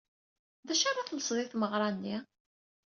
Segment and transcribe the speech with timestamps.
[0.67, 2.17] D acu ara telseḍ i tmeɣra-nni?